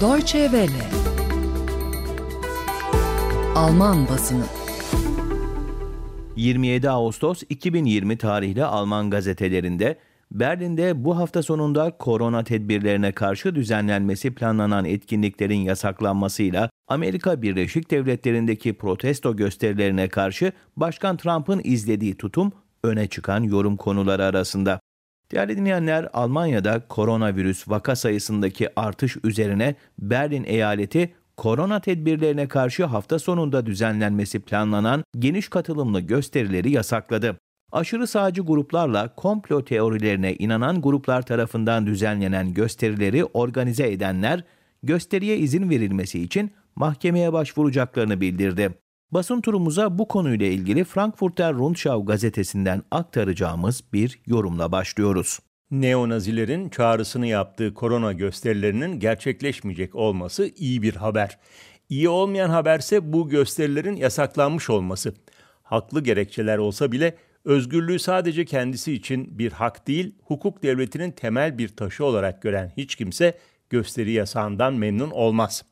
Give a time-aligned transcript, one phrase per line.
[0.00, 0.84] Deutsche Welle
[3.54, 4.44] Alman basını
[6.36, 9.98] 27 Ağustos 2020 tarihli Alman gazetelerinde
[10.30, 19.36] Berlin'de bu hafta sonunda korona tedbirlerine karşı düzenlenmesi planlanan etkinliklerin yasaklanmasıyla Amerika Birleşik Devletleri'ndeki protesto
[19.36, 22.52] gösterilerine karşı Başkan Trump'ın izlediği tutum
[22.84, 24.80] öne çıkan yorum konuları arasında.
[25.32, 33.66] Değerli dinleyenler, Almanya'da koronavirüs vaka sayısındaki artış üzerine Berlin eyaleti korona tedbirlerine karşı hafta sonunda
[33.66, 37.36] düzenlenmesi planlanan geniş katılımlı gösterileri yasakladı.
[37.72, 44.44] Aşırı sağcı gruplarla komplo teorilerine inanan gruplar tarafından düzenlenen gösterileri organize edenler
[44.82, 48.85] gösteriye izin verilmesi için mahkemeye başvuracaklarını bildirdi.
[49.10, 55.38] Basın turumuza bu konuyla ilgili Frankfurter Rundschau gazetesinden aktaracağımız bir yorumla başlıyoruz.
[55.70, 61.38] Neonazilerin çağrısını yaptığı korona gösterilerinin gerçekleşmeyecek olması iyi bir haber.
[61.88, 65.14] İyi olmayan haberse bu gösterilerin yasaklanmış olması.
[65.62, 71.68] Haklı gerekçeler olsa bile özgürlüğü sadece kendisi için bir hak değil, hukuk devletinin temel bir
[71.68, 73.38] taşı olarak gören hiç kimse
[73.70, 75.64] gösteri yasağından memnun olmaz.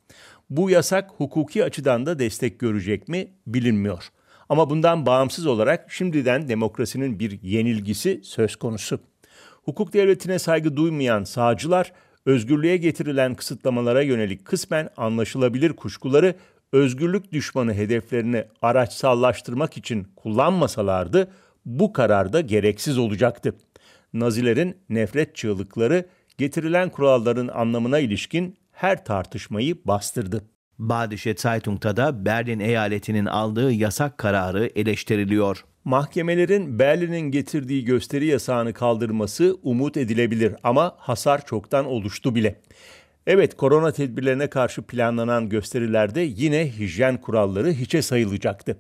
[0.57, 4.09] Bu yasak hukuki açıdan da destek görecek mi bilinmiyor.
[4.49, 9.01] Ama bundan bağımsız olarak şimdiden demokrasinin bir yenilgisi söz konusu.
[9.65, 11.93] Hukuk devletine saygı duymayan sağcılar
[12.27, 16.35] özgürlüğe getirilen kısıtlamalara yönelik kısmen anlaşılabilir kuşkuları
[16.73, 21.31] özgürlük düşmanı hedeflerini araçsallaştırmak için kullanmasalardı
[21.67, 23.55] bu karar da gereksiz olacaktı.
[24.13, 26.07] Nazilerin nefret çığlıkları
[26.39, 30.45] getirilen kuralların anlamına ilişkin her tartışmayı bastırdı.
[30.79, 35.65] Badische Zeitung'ta da Berlin eyaletinin aldığı yasak kararı eleştiriliyor.
[35.85, 42.61] Mahkemelerin Berlin'in getirdiği gösteri yasağını kaldırması umut edilebilir ama hasar çoktan oluştu bile.
[43.27, 48.77] Evet korona tedbirlerine karşı planlanan gösterilerde yine hijyen kuralları hiçe sayılacaktı.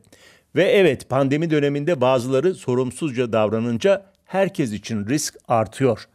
[0.56, 6.09] Ve evet pandemi döneminde bazıları sorumsuzca davranınca herkes için risk artıyor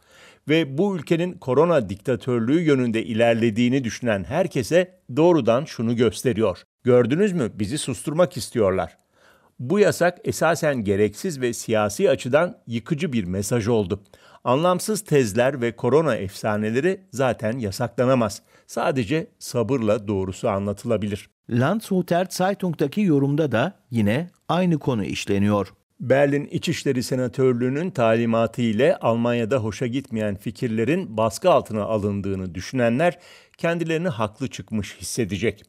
[0.50, 6.62] ve bu ülkenin korona diktatörlüğü yönünde ilerlediğini düşünen herkese doğrudan şunu gösteriyor.
[6.84, 8.98] Gördünüz mü bizi susturmak istiyorlar.
[9.58, 14.02] Bu yasak esasen gereksiz ve siyasi açıdan yıkıcı bir mesaj oldu.
[14.44, 18.42] Anlamsız tezler ve korona efsaneleri zaten yasaklanamaz.
[18.66, 21.30] Sadece sabırla doğrusu anlatılabilir.
[21.50, 25.72] Landshuter Zeitung'daki yorumda da yine aynı konu işleniyor.
[26.00, 33.18] Berlin İçişleri Senatörlüğü'nün talimatı ile Almanya'da hoşa gitmeyen fikirlerin baskı altına alındığını düşünenler
[33.58, 35.62] kendilerini haklı çıkmış hissedecek.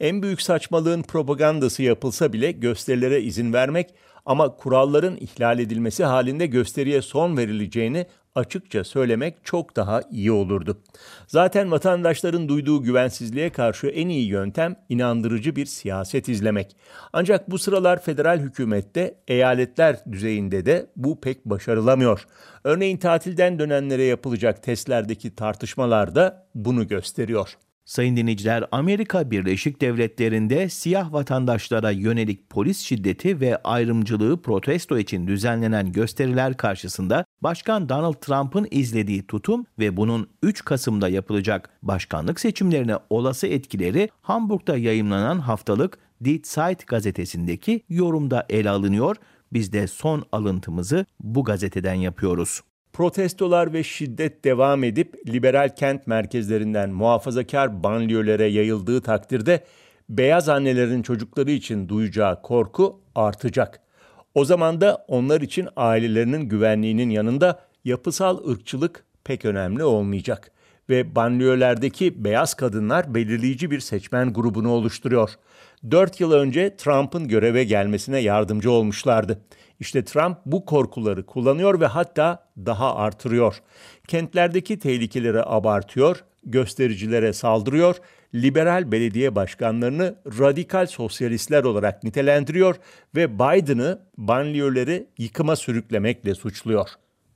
[0.00, 3.94] En büyük saçmalığın propagandası yapılsa bile gösterilere izin vermek
[4.26, 8.06] ama kuralların ihlal edilmesi halinde gösteriye son verileceğini
[8.38, 10.82] açıkça söylemek çok daha iyi olurdu.
[11.26, 16.76] Zaten vatandaşların duyduğu güvensizliğe karşı en iyi yöntem inandırıcı bir siyaset izlemek.
[17.12, 22.26] Ancak bu sıralar federal hükümette eyaletler düzeyinde de bu pek başarılamıyor.
[22.64, 27.58] Örneğin tatilden dönenlere yapılacak testlerdeki tartışmalar da bunu gösteriyor.
[27.88, 35.92] Sayın dinleyiciler, Amerika Birleşik Devletleri'nde siyah vatandaşlara yönelik polis şiddeti ve ayrımcılığı protesto için düzenlenen
[35.92, 43.46] gösteriler karşısında Başkan Donald Trump'ın izlediği tutum ve bunun 3 Kasım'da yapılacak başkanlık seçimlerine olası
[43.46, 49.16] etkileri Hamburg'da yayımlanan haftalık Die Zeit gazetesindeki yorumda ele alınıyor.
[49.52, 52.60] Biz de son alıntımızı bu gazeteden yapıyoruz.
[52.98, 59.64] Protestolar ve şiddet devam edip liberal kent merkezlerinden muhafazakar banliyölere yayıldığı takdirde
[60.08, 63.80] beyaz annelerin çocukları için duyacağı korku artacak.
[64.34, 70.50] O zaman da onlar için ailelerinin güvenliğinin yanında yapısal ırkçılık pek önemli olmayacak
[70.88, 75.30] ve banliyölerdeki beyaz kadınlar belirleyici bir seçmen grubunu oluşturuyor.
[75.90, 79.42] Dört yıl önce Trump'ın göreve gelmesine yardımcı olmuşlardı.
[79.80, 83.62] İşte Trump bu korkuları kullanıyor ve hatta daha artırıyor.
[84.08, 87.96] Kentlerdeki tehlikeleri abartıyor, göstericilere saldırıyor,
[88.34, 92.76] liberal belediye başkanlarını radikal sosyalistler olarak nitelendiriyor
[93.16, 96.88] ve Biden'ı banliyöleri yıkıma sürüklemekle suçluyor.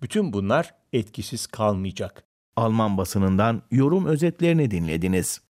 [0.03, 2.32] Bütün bunlar etkisiz kalmayacak.
[2.57, 5.41] Alman basınından yorum özetlerini dinlediniz.